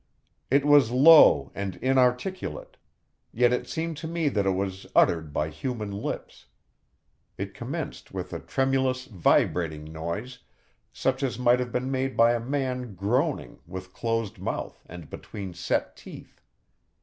It 0.49 0.65
was 0.65 0.89
low 0.89 1.51
and 1.53 1.75
inarticulate, 1.75 2.75
yet 3.31 3.53
it 3.53 3.67
seemed 3.69 3.97
to 3.97 4.07
me 4.07 4.29
that 4.29 4.47
it 4.47 4.55
was 4.57 4.87
uttered 4.95 5.31
by 5.31 5.49
human 5.49 5.91
lips. 5.91 6.47
It 7.37 7.53
commenced 7.53 8.11
with 8.11 8.33
a 8.33 8.39
tremulous, 8.39 9.05
vibrating 9.05 9.83
noise, 9.93 10.39
such 10.91 11.21
as 11.21 11.37
might 11.37 11.59
have 11.59 11.71
been 11.71 11.91
made 11.91 12.17
by 12.17 12.33
a 12.33 12.39
man 12.39 12.95
groaning 12.95 13.59
with 13.67 13.93
closed 13.93 14.39
mouth 14.39 14.81
and 14.89 15.07
between 15.07 15.53
set 15.53 15.95
teeth. 15.95 16.41